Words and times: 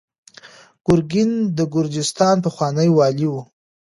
ګورګین 0.85 1.31
د 1.57 1.59
ګرجستان 1.73 2.35
پخوانی 2.45 2.89
والي 2.97 3.27
و. 3.29 3.33